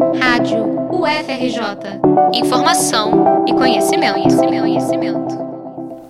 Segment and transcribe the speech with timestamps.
[0.00, 2.00] Rádio UFRJ.
[2.32, 5.38] Informação e conhecimento, conhecimento, conhecimento.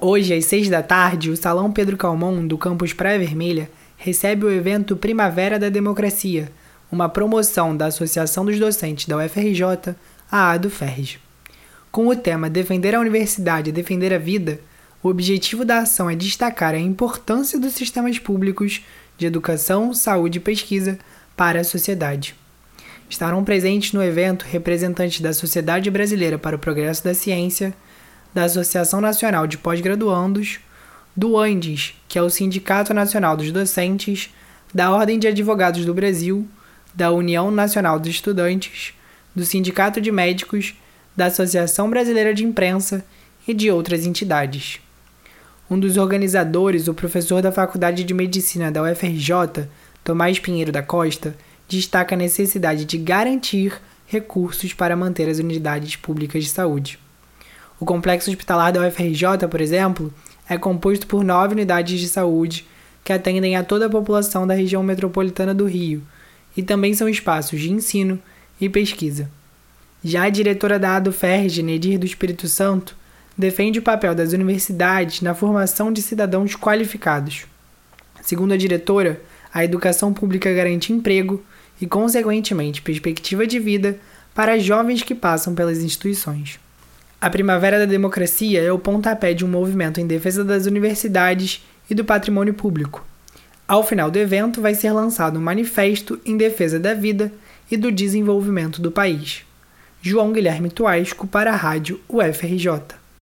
[0.00, 4.50] Hoje, às seis da tarde, o Salão Pedro Calmon, do campus Praia Vermelha, recebe o
[4.50, 6.52] evento Primavera da Democracia,
[6.90, 9.96] uma promoção da Associação dos Docentes da UFRJ,
[10.30, 11.18] a ADO FERJ.
[11.90, 14.60] Com o tema Defender a Universidade e Defender a Vida,
[15.02, 18.84] o objetivo da ação é destacar a importância dos sistemas públicos
[19.18, 20.96] de educação, saúde e pesquisa
[21.36, 22.39] para a sociedade.
[23.10, 27.74] Estarão presentes no evento representantes da Sociedade Brasileira para o Progresso da Ciência,
[28.32, 30.60] da Associação Nacional de Pós-Graduandos,
[31.16, 34.32] do ANDES, que é o Sindicato Nacional dos Docentes,
[34.72, 36.46] da Ordem de Advogados do Brasil,
[36.94, 38.94] da União Nacional dos Estudantes,
[39.34, 40.74] do Sindicato de Médicos,
[41.16, 43.04] da Associação Brasileira de Imprensa
[43.46, 44.80] e de outras entidades.
[45.68, 49.68] Um dos organizadores, o professor da Faculdade de Medicina da UFRJ,
[50.04, 51.34] Tomás Pinheiro da Costa,
[51.70, 56.98] destaca a necessidade de garantir recursos para manter as unidades públicas de saúde.
[57.78, 60.12] O complexo hospitalar da UFRJ, por exemplo,
[60.48, 62.66] é composto por nove unidades de saúde
[63.04, 66.02] que atendem a toda a população da região metropolitana do Rio
[66.56, 68.20] e também são espaços de ensino
[68.60, 69.30] e pesquisa.
[70.02, 72.96] Já a diretora da ADUFERJ, Nedir do Espírito Santo,
[73.38, 77.46] defende o papel das universidades na formação de cidadãos qualificados.
[78.20, 79.20] Segundo a diretora,
[79.54, 81.42] a educação pública garante emprego
[81.80, 83.98] e, consequentemente, perspectiva de vida
[84.34, 86.60] para jovens que passam pelas instituições.
[87.20, 91.94] A Primavera da Democracia é o pontapé de um movimento em defesa das universidades e
[91.94, 93.04] do patrimônio público.
[93.68, 97.32] Ao final do evento, vai ser lançado um manifesto em defesa da vida
[97.70, 99.44] e do desenvolvimento do país.
[100.02, 102.99] João Guilherme Tuasco para a Rádio UFRJ.